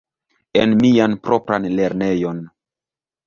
[0.61, 2.41] En mian propran lernejon.